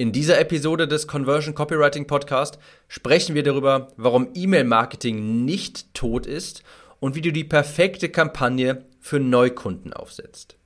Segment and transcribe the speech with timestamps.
[0.00, 6.62] In dieser Episode des Conversion Copywriting Podcast sprechen wir darüber, warum E-Mail-Marketing nicht tot ist
[7.00, 10.56] und wie du die perfekte Kampagne für Neukunden aufsetzt.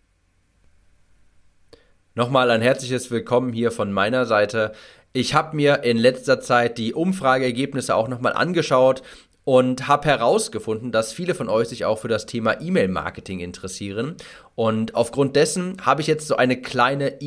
[2.14, 4.72] Nochmal ein herzliches Willkommen hier von meiner Seite.
[5.14, 9.02] Ich habe mir in letzter Zeit die Umfrageergebnisse auch nochmal angeschaut
[9.44, 14.16] und habe herausgefunden, dass viele von euch sich auch für das Thema E-Mail-Marketing interessieren.
[14.54, 17.20] Und aufgrund dessen habe ich jetzt so eine kleine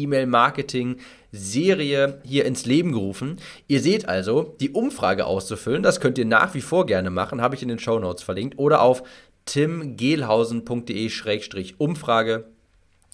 [1.36, 3.38] E-Mail-Marketing-Serie hier ins Leben gerufen.
[3.68, 7.56] Ihr seht also, die Umfrage auszufüllen, das könnt ihr nach wie vor gerne machen, habe
[7.56, 9.04] ich in den Show Notes verlinkt, oder auf
[9.46, 12.46] timgehlhausen.de-umfrage.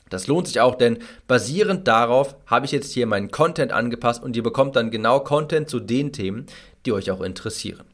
[0.10, 4.36] Das lohnt sich auch, denn basierend darauf habe ich jetzt hier meinen Content angepasst und
[4.36, 6.46] ihr bekommt dann genau Content zu den Themen,
[6.86, 7.86] die euch auch interessieren.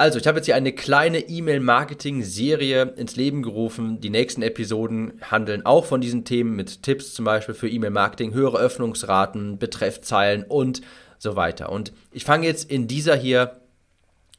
[0.00, 4.00] Also, ich habe jetzt hier eine kleine E-Mail-Marketing-Serie ins Leben gerufen.
[4.00, 8.56] Die nächsten Episoden handeln auch von diesen Themen mit Tipps zum Beispiel für E-Mail-Marketing, höhere
[8.56, 10.80] Öffnungsraten, Betreffzeilen und
[11.18, 11.70] so weiter.
[11.70, 13.60] Und ich fange jetzt in dieser hier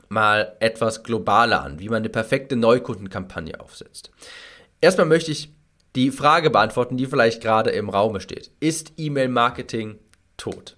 [0.09, 4.09] mal etwas globaler an, wie man eine perfekte Neukundenkampagne aufsetzt.
[4.81, 5.53] Erstmal möchte ich
[5.93, 8.49] die Frage beantworten, die vielleicht gerade im Raume steht.
[8.61, 9.99] Ist E-Mail-Marketing
[10.37, 10.75] tot?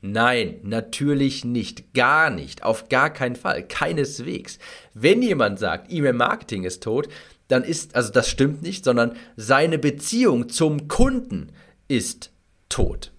[0.00, 1.92] Nein, natürlich nicht.
[1.92, 2.62] Gar nicht.
[2.62, 3.66] Auf gar keinen Fall.
[3.66, 4.58] Keineswegs.
[4.94, 7.08] Wenn jemand sagt, E-Mail-Marketing ist tot,
[7.48, 11.50] dann ist, also das stimmt nicht, sondern seine Beziehung zum Kunden
[11.88, 12.30] ist
[12.68, 13.12] tot.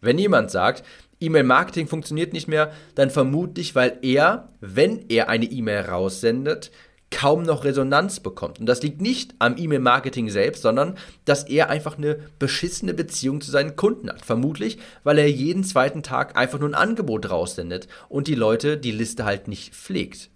[0.00, 0.84] Wenn jemand sagt,
[1.20, 6.70] E-Mail-Marketing funktioniert nicht mehr, dann vermutlich, weil er, wenn er eine E-Mail raussendet,
[7.10, 8.58] kaum noch Resonanz bekommt.
[8.58, 13.50] Und das liegt nicht am E-Mail-Marketing selbst, sondern dass er einfach eine beschissene Beziehung zu
[13.50, 14.24] seinen Kunden hat.
[14.24, 18.90] Vermutlich, weil er jeden zweiten Tag einfach nur ein Angebot raussendet und die Leute die
[18.90, 20.30] Liste halt nicht pflegt.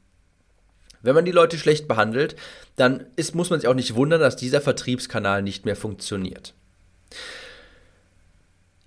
[1.03, 2.37] Wenn man die Leute schlecht behandelt,
[2.77, 6.55] dann ist, muss man sich auch nicht wundern, dass dieser Vertriebskanal nicht mehr funktioniert.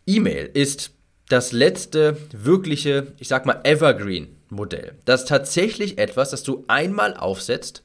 [0.06, 0.92] E-Mail ist
[1.30, 4.96] das letzte wirkliche, ich sag mal, Evergreen Modell.
[5.06, 7.84] Das ist tatsächlich etwas, das du einmal aufsetzt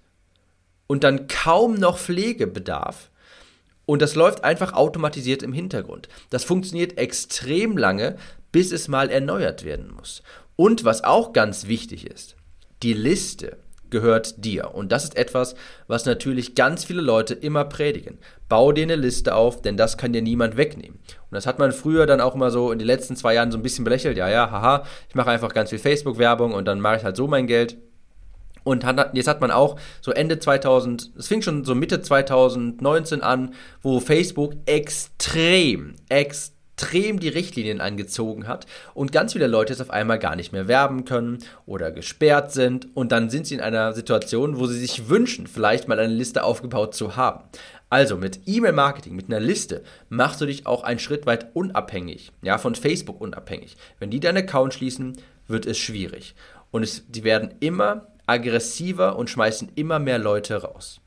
[0.87, 3.11] und dann kaum noch Pflegebedarf.
[3.87, 6.09] Und das läuft einfach automatisiert im Hintergrund.
[6.31, 8.17] Das funktioniert extrem lange,
[8.53, 10.23] bis es mal erneuert werden muss.
[10.57, 12.37] Und was auch ganz wichtig ist,
[12.83, 13.57] die Liste
[13.91, 14.75] gehört dir.
[14.75, 15.55] Und das ist etwas,
[15.87, 18.19] was natürlich ganz viele Leute immer predigen.
[18.49, 20.99] Bau dir eine Liste auf, denn das kann dir niemand wegnehmen.
[20.99, 23.59] Und das hat man früher dann auch immer so in den letzten zwei Jahren so
[23.59, 24.17] ein bisschen belächelt.
[24.17, 27.27] Ja, ja, haha, ich mache einfach ganz viel Facebook-Werbung und dann mache ich halt so
[27.27, 27.77] mein Geld.
[28.65, 28.85] Und
[29.15, 33.99] jetzt hat man auch so Ende 2000, es fing schon so Mitte 2019 an, wo
[34.01, 40.21] Facebook extrem, extrem extrem die Richtlinien angezogen hat und ganz viele Leute jetzt auf einmal
[40.21, 44.59] gar nicht mehr werben können oder gesperrt sind und dann sind sie in einer Situation,
[44.59, 47.43] wo sie sich wünschen, vielleicht mal eine Liste aufgebaut zu haben.
[47.91, 52.59] Also mit E-Mail-Marketing, mit einer Liste, machst du dich auch einen Schritt weit unabhängig, ja,
[52.59, 53.77] von Facebook unabhängig.
[53.99, 55.15] Wenn die deinen Account schließen,
[55.49, 56.37] wird es schwierig.
[56.71, 61.01] Und es, die werden immer aggressiver und schmeißen immer mehr Leute raus.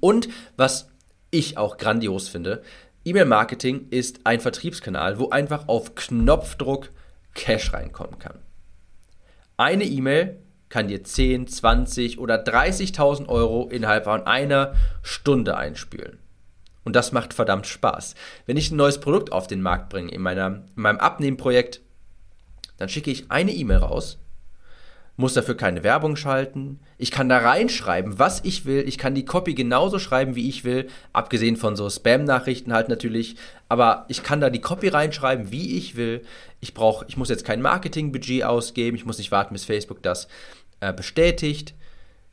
[0.00, 0.88] Und was
[1.30, 2.62] ich auch grandios finde,
[3.08, 6.90] E-Mail-Marketing ist ein Vertriebskanal, wo einfach auf Knopfdruck
[7.34, 8.38] Cash reinkommen kann.
[9.56, 10.38] Eine E-Mail
[10.68, 16.18] kann dir 10, 20 oder 30.000 Euro innerhalb von einer Stunde einspülen.
[16.84, 18.14] Und das macht verdammt Spaß.
[18.46, 21.80] Wenn ich ein neues Produkt auf den Markt bringe, in, meiner, in meinem Abnehmprojekt,
[22.76, 24.18] dann schicke ich eine E-Mail raus
[25.18, 26.78] muss dafür keine Werbung schalten.
[26.96, 28.84] Ich kann da reinschreiben, was ich will.
[28.86, 30.86] Ich kann die Copy genauso schreiben, wie ich will.
[31.12, 33.34] Abgesehen von so Spam-Nachrichten halt natürlich.
[33.68, 36.22] Aber ich kann da die Copy reinschreiben, wie ich will.
[36.60, 38.96] Ich brauche, ich muss jetzt kein Marketingbudget ausgeben.
[38.96, 40.28] Ich muss nicht warten, bis Facebook das
[40.78, 41.74] äh, bestätigt.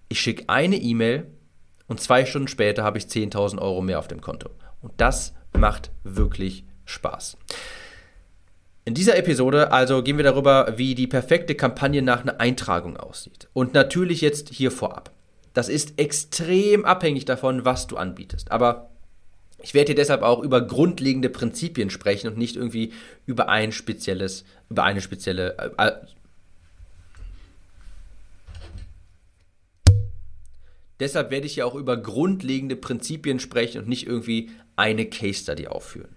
[0.07, 1.25] Ich schicke eine E-Mail
[1.87, 4.51] und zwei Stunden später habe ich 10.000 Euro mehr auf dem Konto.
[4.81, 7.35] Und das macht wirklich Spaß.
[8.87, 13.49] In dieser Episode also gehen wir darüber, wie die perfekte Kampagne nach einer Eintragung aussieht.
[13.53, 15.11] Und natürlich jetzt hier vorab.
[15.55, 18.51] Das ist extrem abhängig davon, was du anbietest.
[18.51, 18.91] Aber
[19.63, 22.93] ich werde hier deshalb auch über grundlegende Prinzipien sprechen und nicht irgendwie
[23.25, 25.57] über ein spezielles, über eine spezielle.
[25.57, 25.91] Äh, äh
[30.99, 35.67] Deshalb werde ich hier auch über grundlegende Prinzipien sprechen und nicht irgendwie eine Case Study
[35.67, 36.14] aufführen.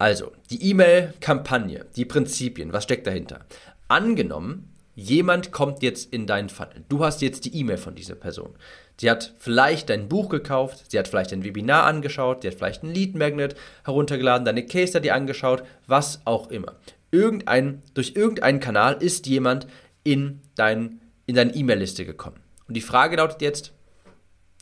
[0.00, 3.44] Also, die E-Mail-Kampagne, die Prinzipien, was steckt dahinter?
[3.86, 6.86] Angenommen, jemand kommt jetzt in deinen Funnel.
[6.88, 8.54] Du hast jetzt die E-Mail von dieser Person.
[8.98, 12.82] Sie hat vielleicht dein Buch gekauft, sie hat vielleicht ein Webinar angeschaut, sie hat vielleicht
[12.82, 16.76] ein Lead Magnet heruntergeladen, deine Case Study angeschaut, was auch immer.
[17.10, 19.66] Irgendein, durch irgendeinen Kanal ist jemand
[20.02, 22.40] in, dein, in deine E-Mail-Liste gekommen.
[22.66, 23.74] Und die Frage lautet jetzt,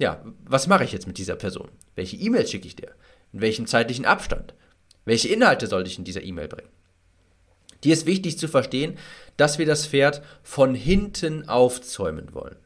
[0.01, 1.69] ja, was mache ich jetzt mit dieser Person?
[1.95, 2.91] Welche E-Mails schicke ich dir?
[3.33, 4.55] In welchem zeitlichen Abstand?
[5.09, 6.69] Welche Inhalte sollte ich in dieser E-Mail bringen?
[7.83, 8.99] Dir ist wichtig zu verstehen,
[9.39, 12.57] dass wir das Pferd von hinten aufzäumen wollen.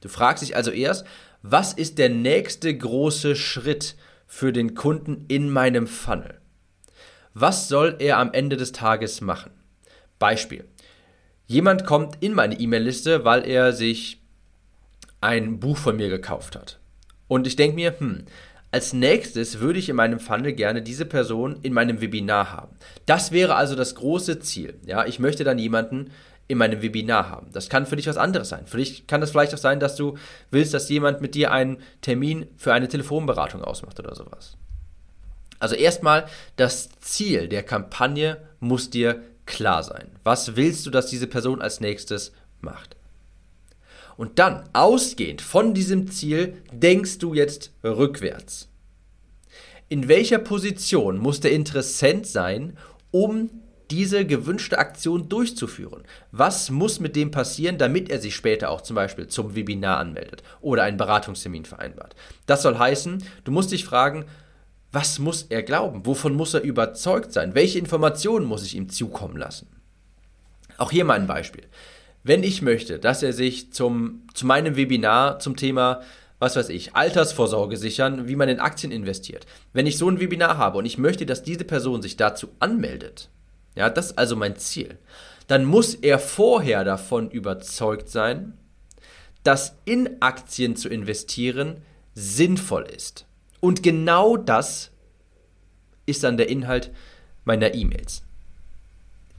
[0.00, 1.04] Du fragst dich also erst,
[1.42, 3.96] was ist der nächste große Schritt
[4.28, 6.40] für den Kunden in meinem Funnel?
[7.32, 9.50] Was soll er am Ende des Tages machen?
[10.20, 10.64] Beispiel.
[11.48, 14.22] Jemand kommt in meine E-Mail-Liste, weil er sich
[15.20, 16.78] ein Buch von mir gekauft hat.
[17.26, 18.26] Und ich denke mir, hm,
[18.74, 22.74] als nächstes würde ich in meinem Funnel gerne diese Person in meinem Webinar haben.
[23.06, 24.80] Das wäre also das große Ziel.
[24.84, 26.10] Ja, ich möchte dann jemanden
[26.48, 27.52] in meinem Webinar haben.
[27.52, 28.66] Das kann für dich was anderes sein.
[28.66, 30.18] Für dich kann das vielleicht auch sein, dass du
[30.50, 34.56] willst, dass jemand mit dir einen Termin für eine Telefonberatung ausmacht oder sowas.
[35.60, 36.26] Also erstmal,
[36.56, 40.10] das Ziel der Kampagne muss dir klar sein.
[40.24, 42.96] Was willst du, dass diese Person als nächstes macht?
[44.16, 48.68] Und dann, ausgehend von diesem Ziel, denkst du jetzt rückwärts.
[49.88, 52.76] In welcher Position muss der Interessent sein,
[53.10, 53.50] um
[53.90, 56.04] diese gewünschte Aktion durchzuführen?
[56.32, 60.42] Was muss mit dem passieren, damit er sich später auch zum Beispiel zum Webinar anmeldet
[60.60, 62.16] oder einen Beratungstermin vereinbart?
[62.46, 64.24] Das soll heißen, du musst dich fragen,
[64.90, 66.06] was muss er glauben?
[66.06, 67.54] Wovon muss er überzeugt sein?
[67.54, 69.68] Welche Informationen muss ich ihm zukommen lassen?
[70.78, 71.64] Auch hier mal ein Beispiel.
[72.24, 76.00] Wenn ich möchte, dass er sich zum, zu meinem Webinar zum Thema,
[76.38, 80.56] was weiß ich, Altersvorsorge sichern, wie man in Aktien investiert, wenn ich so ein Webinar
[80.56, 83.28] habe und ich möchte, dass diese Person sich dazu anmeldet,
[83.74, 84.96] ja, das ist also mein Ziel,
[85.48, 88.54] dann muss er vorher davon überzeugt sein,
[89.42, 91.82] dass in Aktien zu investieren
[92.14, 93.26] sinnvoll ist.
[93.60, 94.90] Und genau das
[96.06, 96.90] ist dann der Inhalt
[97.44, 98.22] meiner E-Mails.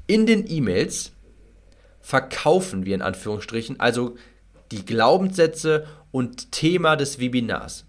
[0.06, 1.15] In den E-Mails
[2.06, 4.16] verkaufen wir in Anführungsstrichen, also
[4.72, 7.86] die Glaubenssätze und Thema des Webinars.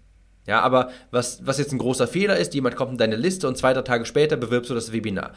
[0.47, 3.59] Ja, aber was, was jetzt ein großer Fehler ist, jemand kommt in deine Liste und
[3.59, 5.33] zwei, drei Tage später bewirbst du das Webinar.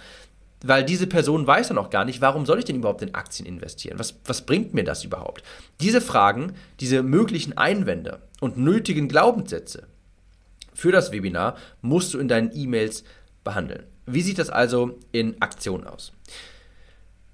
[0.65, 3.47] Weil diese Person weiß ja noch gar nicht, warum soll ich denn überhaupt in Aktien
[3.47, 3.99] investieren?
[3.99, 5.43] Was, was bringt mir das überhaupt?
[5.83, 9.89] Diese Fragen, diese möglichen Einwände und nötigen Glaubenssätze
[10.73, 13.05] für das Webinar musst du in deinen E-Mails
[13.45, 13.85] behandeln.
[14.07, 16.13] Wie sieht das also in Aktion aus?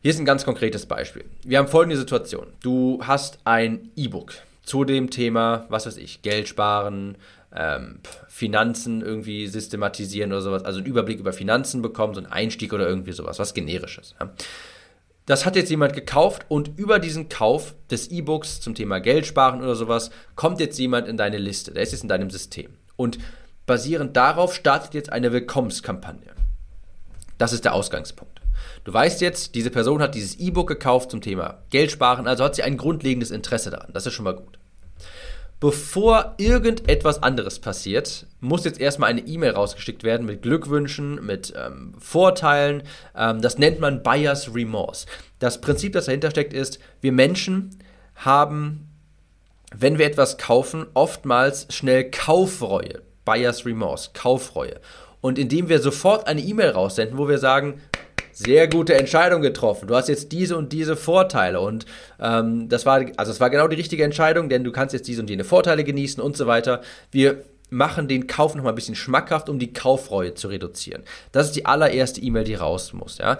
[0.06, 1.24] Hier ist ein ganz konkretes Beispiel.
[1.42, 2.46] Wir haben folgende Situation.
[2.62, 7.16] Du hast ein E-Book zu dem Thema, was weiß ich, Geld sparen,
[7.52, 7.98] ähm,
[8.28, 12.88] Finanzen irgendwie systematisieren oder sowas, also einen Überblick über Finanzen bekommen, so einen Einstieg oder
[12.88, 14.14] irgendwie sowas, was generisches.
[14.20, 14.30] Ja.
[15.26, 19.60] Das hat jetzt jemand gekauft und über diesen Kauf des E-Books zum Thema Geld sparen
[19.60, 22.74] oder sowas kommt jetzt jemand in deine Liste, der ist jetzt in deinem System.
[22.94, 23.18] Und
[23.66, 26.30] basierend darauf startet jetzt eine Willkommenskampagne.
[27.38, 28.35] Das ist der Ausgangspunkt.
[28.86, 32.54] Du weißt jetzt, diese Person hat dieses E-Book gekauft zum Thema Geld sparen, also hat
[32.54, 33.90] sie ein grundlegendes Interesse daran.
[33.92, 34.60] Das ist schon mal gut.
[35.58, 41.94] Bevor irgendetwas anderes passiert, muss jetzt erstmal eine E-Mail rausgeschickt werden mit Glückwünschen, mit ähm,
[41.98, 42.84] Vorteilen.
[43.16, 45.06] Ähm, das nennt man Buyer's Remorse.
[45.40, 47.76] Das Prinzip, das dahinter steckt, ist, wir Menschen
[48.14, 48.88] haben,
[49.74, 53.02] wenn wir etwas kaufen, oftmals schnell Kaufreue.
[53.24, 54.80] Buyer's Remorse, Kaufreue.
[55.20, 57.80] Und indem wir sofort eine E-Mail raussenden, wo wir sagen,
[58.36, 59.88] sehr gute Entscheidung getroffen.
[59.88, 61.86] Du hast jetzt diese und diese Vorteile und
[62.20, 65.22] ähm, das war also es war genau die richtige Entscheidung, denn du kannst jetzt diese
[65.22, 66.82] und jene Vorteile genießen und so weiter.
[67.10, 71.02] Wir machen den Kauf noch mal ein bisschen schmackhaft, um die Kaufreue zu reduzieren.
[71.32, 73.18] Das ist die allererste E-Mail, die raus muss.
[73.18, 73.38] Ja?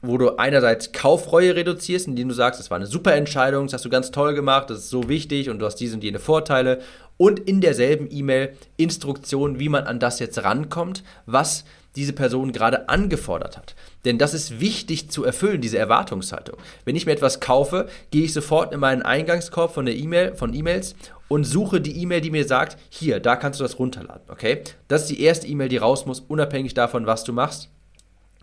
[0.00, 3.84] wo du einerseits Kaufreue reduzierst, indem du sagst, das war eine super Entscheidung, das hast
[3.84, 6.80] du ganz toll gemacht, das ist so wichtig und du hast diese und jene Vorteile.
[7.16, 11.64] Und in derselben E-Mail Instruktionen, wie man an das jetzt rankommt, was
[11.96, 13.74] diese Person gerade angefordert hat.
[14.08, 16.56] Denn das ist wichtig zu erfüllen, diese Erwartungshaltung.
[16.86, 20.54] Wenn ich mir etwas kaufe, gehe ich sofort in meinen Eingangskorb von der E-Mail, von
[20.54, 20.96] E-Mails
[21.28, 24.62] und suche die E-Mail, die mir sagt, hier, da kannst du das runterladen, okay?
[24.88, 27.68] Das ist die erste E-Mail, die raus muss, unabhängig davon, was du machst.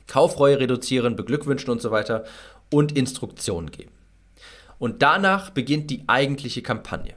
[0.05, 2.25] Kaufreue reduzieren, beglückwünschen und so weiter
[2.69, 3.91] und Instruktionen geben.
[4.77, 7.15] Und danach beginnt die eigentliche Kampagne.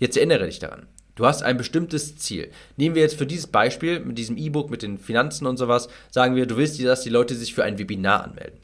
[0.00, 0.88] Jetzt erinnere dich daran.
[1.16, 2.50] Du hast ein bestimmtes Ziel.
[2.76, 6.36] Nehmen wir jetzt für dieses Beispiel mit diesem E-Book, mit den Finanzen und sowas, sagen
[6.36, 8.60] wir, du willst, dass die Leute sich für ein Webinar anmelden.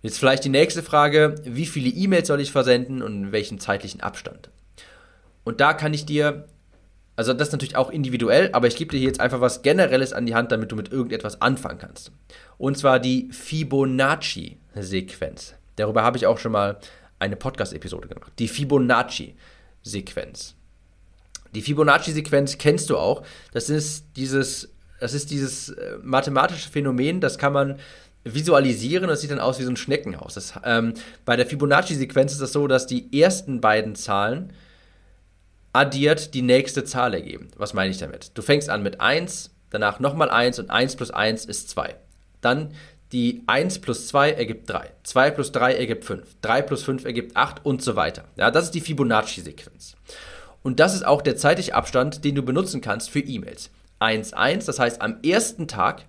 [0.00, 4.00] Jetzt vielleicht die nächste Frage, wie viele E-Mails soll ich versenden und in welchem zeitlichen
[4.00, 4.48] Abstand?
[5.44, 6.46] Und da kann ich dir,
[7.14, 10.24] also das ist natürlich auch individuell, aber ich gebe dir jetzt einfach was Generelles an
[10.24, 12.10] die Hand, damit du mit irgendetwas anfangen kannst.
[12.56, 15.56] Und zwar die Fibonacci-Sequenz.
[15.76, 16.78] Darüber habe ich auch schon mal
[17.18, 18.32] eine Podcast-Episode gemacht.
[18.38, 20.54] Die Fibonacci-Sequenz.
[21.54, 23.22] Die Fibonacci-Sequenz kennst du auch.
[23.52, 24.70] Das ist dieses,
[25.00, 27.78] das ist dieses äh, mathematische Phänomen, das kann man
[28.24, 29.08] visualisieren.
[29.08, 30.34] Das sieht dann aus wie so ein Schneckenhaus.
[30.34, 30.94] Das, ähm,
[31.24, 34.52] bei der Fibonacci-Sequenz ist das so, dass die ersten beiden Zahlen
[35.72, 37.48] addiert die nächste Zahl ergeben.
[37.56, 38.30] Was meine ich damit?
[38.34, 41.96] Du fängst an mit 1, danach nochmal 1 und 1 plus 1 ist 2.
[42.40, 42.72] Dann
[43.12, 47.36] die 1 plus 2 ergibt 3, 2 plus 3 ergibt 5, 3 plus 5 ergibt
[47.36, 48.24] 8 und so weiter.
[48.36, 49.96] Ja, das ist die Fibonacci-Sequenz.
[50.64, 53.70] Und das ist auch der zeitliche Abstand, den du benutzen kannst für E-Mails.
[54.00, 56.06] 1, 1, das heißt am ersten Tag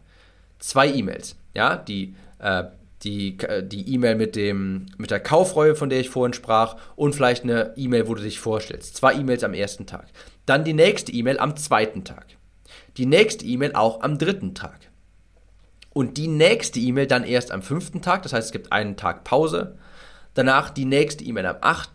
[0.60, 1.36] zwei E-Mails.
[1.54, 2.64] Ja, die äh,
[3.04, 4.36] die äh, die E-Mail mit
[4.98, 8.40] mit der Kaufreue, von der ich vorhin sprach, und vielleicht eine E-Mail, wo du dich
[8.40, 8.96] vorstellst.
[8.96, 10.08] Zwei E-Mails am ersten Tag.
[10.46, 12.26] Dann die nächste E-Mail am zweiten Tag.
[12.98, 14.80] Die nächste E-Mail auch am dritten Tag.
[15.94, 19.24] Und die nächste E-Mail dann erst am fünften Tag, das heißt, es gibt einen Tag
[19.24, 19.78] Pause.
[20.36, 21.92] Danach die nächste E-Mail am 8.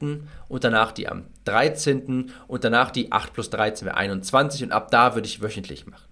[0.49, 2.33] und danach die am 13.
[2.49, 6.05] und danach die 8 plus 13 wäre 21 und ab da würde ich wöchentlich machen.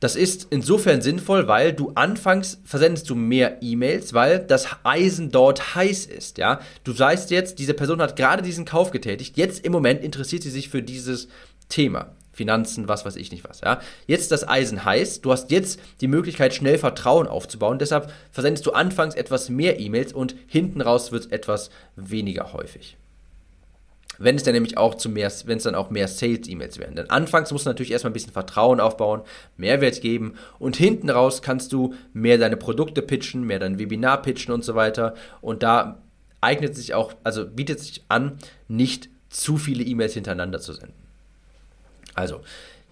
[0.00, 5.74] Das ist insofern sinnvoll, weil du anfangs versendest du mehr E-Mails, weil das Eisen dort
[5.74, 6.60] heiß ist, ja.
[6.84, 10.50] Du sagst jetzt, diese Person hat gerade diesen Kauf getätigt, jetzt im Moment interessiert sie
[10.50, 11.28] sich für dieses
[11.68, 12.12] Thema.
[12.34, 13.80] Finanzen, was weiß ich nicht was, ja.
[14.06, 18.72] Jetzt das Eisen heiß, du hast jetzt die Möglichkeit, schnell Vertrauen aufzubauen, deshalb versendest du
[18.72, 22.96] anfangs etwas mehr E-Mails und hinten raus wird es etwas weniger häufig.
[24.18, 26.94] Wenn es dann nämlich auch zu mehr, wenn es dann auch mehr Sales-E-Mails werden.
[26.94, 29.22] Denn anfangs musst du natürlich erstmal ein bisschen Vertrauen aufbauen,
[29.56, 34.54] Mehrwert geben und hinten raus kannst du mehr deine Produkte pitchen, mehr dein Webinar pitchen
[34.54, 35.14] und so weiter.
[35.40, 36.02] Und da
[36.40, 38.38] eignet sich auch, also bietet sich an,
[38.68, 41.03] nicht zu viele E-Mails hintereinander zu senden.
[42.14, 42.40] Also,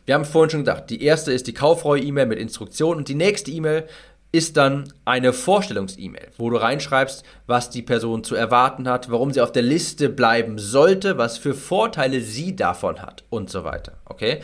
[0.05, 3.50] wir haben vorhin schon gesagt, die erste ist die Kaufreue-E-Mail mit Instruktion und die nächste
[3.50, 3.87] E-Mail
[4.33, 9.43] ist dann eine Vorstellungs-E-Mail, wo du reinschreibst, was die Person zu erwarten hat, warum sie
[9.43, 13.99] auf der Liste bleiben sollte, was für Vorteile sie davon hat und so weiter.
[14.07, 14.41] Okay?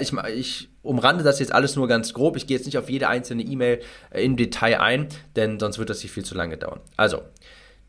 [0.00, 2.36] Ich, ich umrande das jetzt alles nur ganz grob.
[2.36, 3.80] Ich gehe jetzt nicht auf jede einzelne E-Mail
[4.10, 6.80] äh, im Detail ein, denn sonst wird das hier viel zu lange dauern.
[6.96, 7.22] Also,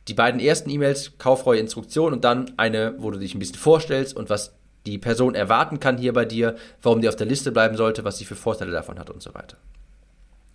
[0.07, 4.15] die beiden ersten E-Mails, kaufreue Instruktion und dann eine, wo du dich ein bisschen vorstellst
[4.15, 4.58] und was
[4.89, 8.17] die Person erwarten kann hier bei dir, warum die auf der Liste bleiben sollte, was
[8.17, 9.57] sie für Vorteile davon hat und so weiter.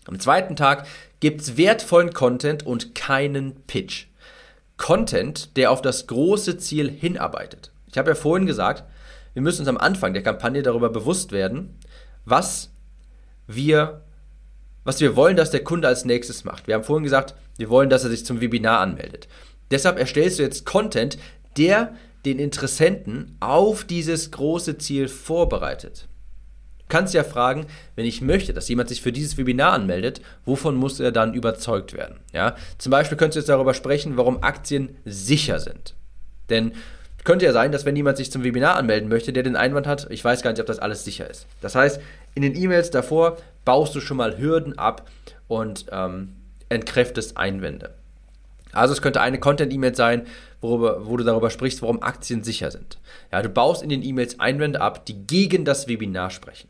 [0.07, 0.87] Am zweiten Tag
[1.21, 4.07] gibt es wertvollen Content und keinen Pitch.
[4.77, 7.71] Content, der auf das große Ziel hinarbeitet.
[7.87, 8.85] Ich habe ja vorhin gesagt,
[9.33, 11.79] wir müssen uns am Anfang der Kampagne darüber bewusst werden,
[12.25, 12.71] was
[13.47, 14.03] wir,
[14.85, 16.67] was wir wollen, dass der Kunde als nächstes macht.
[16.67, 19.29] Wir haben vorhin gesagt, wir wollen, dass er sich zum Webinar anmeldet.
[19.71, 21.19] Deshalb erstellst du jetzt Content,
[21.57, 26.09] der den Interessenten auf dieses große Ziel vorbereitet
[26.95, 27.67] kannst ja fragen,
[27.97, 31.93] wenn ich möchte, dass jemand sich für dieses Webinar anmeldet, wovon muss er dann überzeugt
[31.93, 32.21] werden?
[32.33, 32.57] Ja?
[32.79, 35.95] Zum Beispiel könntest du jetzt darüber sprechen, warum Aktien sicher sind.
[36.51, 36.73] Denn
[37.25, 40.07] könnte ja sein, dass wenn jemand sich zum Webinar anmelden möchte, der den Einwand hat,
[40.11, 41.47] ich weiß gar nicht, ob das alles sicher ist.
[41.63, 42.01] Das heißt,
[42.35, 45.11] in den E-Mails davor baust du schon mal Hürden ab
[45.49, 46.37] und ähm,
[46.69, 47.95] entkräftest Einwände.
[48.73, 50.27] Also es könnte eine Content-E-Mail sein,
[50.65, 52.99] worüber, wo du darüber sprichst, warum Aktien sicher sind.
[53.31, 56.69] Ja, du baust in den E-Mails Einwände ab, die gegen das Webinar sprechen.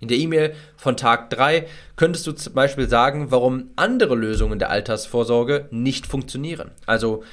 [0.00, 4.70] In der E-Mail von Tag 3 könntest du zum Beispiel sagen, warum andere Lösungen der
[4.70, 6.70] Altersvorsorge nicht funktionieren.
[6.86, 7.24] Also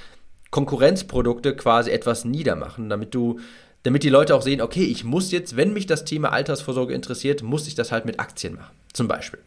[0.51, 3.39] Konkurrenzprodukte quasi etwas niedermachen, damit du
[3.83, 7.41] damit die Leute auch sehen, okay, ich muss jetzt, wenn mich das Thema Altersvorsorge interessiert,
[7.41, 8.75] muss ich das halt mit Aktien machen.
[8.93, 9.39] Zum Beispiel.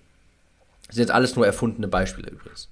[0.88, 2.68] Das sind jetzt alles nur erfundene Beispiele übrigens.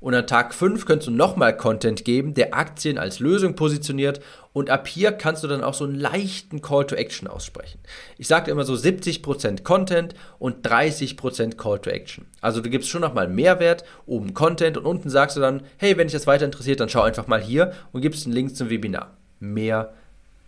[0.00, 4.20] Und an Tag 5 könntest du nochmal Content geben, der Aktien als Lösung positioniert.
[4.52, 7.80] Und ab hier kannst du dann auch so einen leichten Call to Action aussprechen.
[8.16, 12.26] Ich sage immer so 70% Content und 30% Call to Action.
[12.40, 16.06] Also du gibst schon nochmal Mehrwert, oben Content und unten sagst du dann, hey, wenn
[16.06, 19.16] dich das weiter interessiert, dann schau einfach mal hier und gibst einen Link zum Webinar.
[19.40, 19.94] Mehr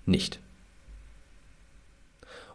[0.07, 0.39] nicht.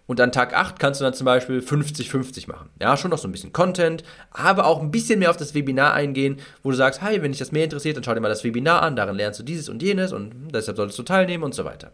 [0.08, 2.70] Und an Tag 8 kannst du dann zum Beispiel 50-50 machen.
[2.80, 5.94] Ja, schon noch so ein bisschen Content, aber auch ein bisschen mehr auf das Webinar
[5.94, 8.44] eingehen, wo du sagst, hey, wenn dich das mehr interessiert, dann schau dir mal das
[8.44, 11.66] Webinar an, darin lernst du dieses und jenes und deshalb solltest du teilnehmen und so
[11.66, 11.92] weiter.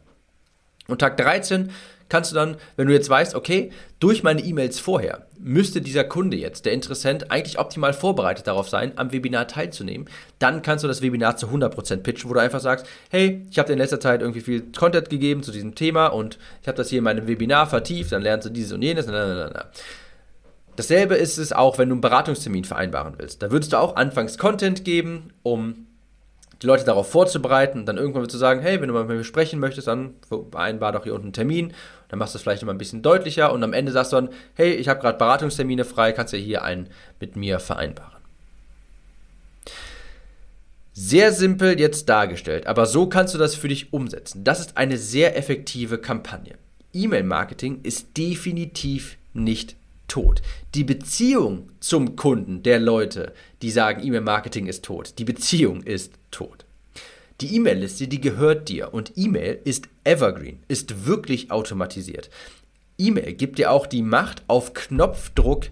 [0.91, 1.71] Und Tag 13
[2.09, 6.35] kannst du dann, wenn du jetzt weißt, okay, durch meine E-Mails vorher müsste dieser Kunde
[6.35, 10.07] jetzt, der Interessent, eigentlich optimal vorbereitet darauf sein, am Webinar teilzunehmen,
[10.37, 13.67] dann kannst du das Webinar zu 100% pitchen, wo du einfach sagst, hey, ich habe
[13.67, 16.89] dir in letzter Zeit irgendwie viel Content gegeben zu diesem Thema und ich habe das
[16.89, 19.07] hier in meinem Webinar vertieft, dann lernst du dieses und jenes.
[20.75, 23.41] Dasselbe ist es auch, wenn du einen Beratungstermin vereinbaren willst.
[23.41, 25.87] Da würdest du auch anfangs Content geben, um
[26.61, 29.23] die Leute darauf vorzubereiten und dann irgendwann zu sagen, hey, wenn du mal mit mir
[29.23, 30.15] sprechen möchtest, dann
[30.51, 31.73] vereinbar doch hier unten einen Termin.
[32.09, 34.29] Dann machst du es vielleicht immer ein bisschen deutlicher und am Ende sagst du dann,
[34.53, 36.89] hey, ich habe gerade Beratungstermine frei, kannst du hier einen
[37.19, 38.21] mit mir vereinbaren.
[40.93, 44.43] Sehr simpel jetzt dargestellt, aber so kannst du das für dich umsetzen.
[44.43, 46.55] Das ist eine sehr effektive Kampagne.
[46.93, 49.77] E-Mail-Marketing ist definitiv nicht
[50.11, 50.41] tot.
[50.75, 56.65] Die Beziehung zum Kunden der Leute, die sagen, E-Mail-Marketing ist tot, die Beziehung ist tot.
[57.39, 62.29] Die E-Mail-Liste, die gehört dir und E-Mail ist evergreen, ist wirklich automatisiert.
[62.97, 65.67] E-Mail gibt dir auch die Macht, auf Knopfdruck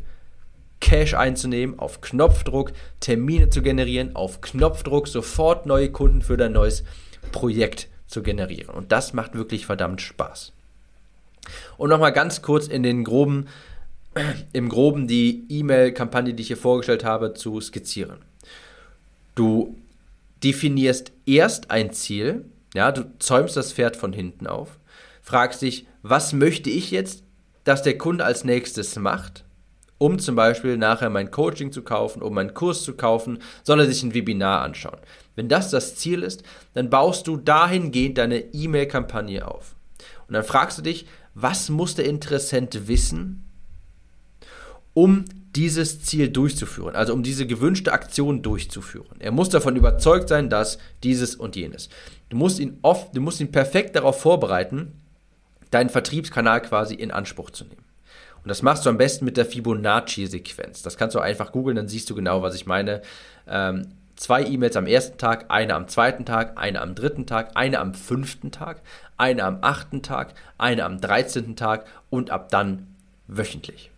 [0.79, 6.85] Cash einzunehmen, auf Knopfdruck Termine zu generieren, auf Knopfdruck sofort neue Kunden für dein neues
[7.33, 8.73] Projekt zu generieren.
[8.73, 10.53] Und das macht wirklich verdammt Spaß.
[11.77, 13.47] Und nochmal ganz kurz in den groben,
[14.53, 18.19] im groben die E-Mail-Kampagne, die ich hier vorgestellt habe, zu skizzieren.
[19.35, 19.75] Du
[20.43, 24.79] definierst erst ein Ziel, ja, du zäumst das Pferd von hinten auf,
[25.21, 27.23] fragst dich, was möchte ich jetzt,
[27.63, 29.43] dass der Kunde als nächstes macht?
[29.99, 33.85] um zum Beispiel nachher mein Coaching zu kaufen, um meinen Kurs zu kaufen, soll er
[33.85, 34.97] sich ein Webinar anschauen.
[35.35, 36.41] Wenn das das Ziel ist,
[36.73, 39.75] dann baust du dahingehend deine E-Mail-Kampagne auf.
[40.27, 43.43] Und dann fragst du dich, was muss der Interessent wissen,
[44.99, 45.23] um
[45.55, 49.15] dieses Ziel durchzuführen, also um diese gewünschte Aktion durchzuführen.
[49.19, 51.87] Er muss davon überzeugt sein, dass dieses und jenes.
[52.27, 54.91] Du musst ihn oft, du musst ihn perfekt darauf vorbereiten,
[55.71, 57.85] deinen Vertriebskanal quasi in Anspruch zu nehmen.
[58.43, 60.81] Und das machst du am besten mit der Fibonacci-Sequenz.
[60.81, 63.01] Das kannst du einfach googeln, dann siehst du genau, was ich meine.
[63.47, 63.87] Ähm,
[64.17, 67.93] zwei E-Mails am ersten Tag, eine am zweiten Tag, eine am dritten Tag, eine am
[67.93, 68.81] fünften Tag,
[69.15, 72.87] eine am achten Tag, eine am dreizehnten Tag und ab dann
[73.27, 73.91] wöchentlich.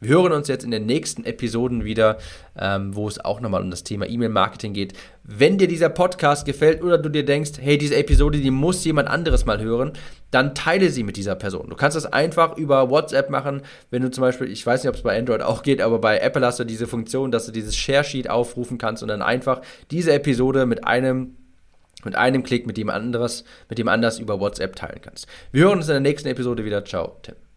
[0.00, 2.18] Wir hören uns jetzt in den nächsten Episoden wieder,
[2.56, 4.92] ähm, wo es auch nochmal um das Thema E-Mail-Marketing geht.
[5.24, 9.08] Wenn dir dieser Podcast gefällt oder du dir denkst, hey, diese Episode, die muss jemand
[9.08, 9.92] anderes mal hören,
[10.30, 11.68] dann teile sie mit dieser Person.
[11.68, 14.96] Du kannst das einfach über WhatsApp machen, wenn du zum Beispiel, ich weiß nicht, ob
[14.96, 17.76] es bei Android auch geht, aber bei Apple hast du diese Funktion, dass du dieses
[17.76, 21.34] Share-Sheet aufrufen kannst und dann einfach diese Episode mit einem
[22.04, 25.26] mit einem Klick mit dem anderes, mit dem anders über WhatsApp teilen kannst.
[25.50, 26.84] Wir hören uns in der nächsten Episode wieder.
[26.84, 27.47] Ciao, Tim.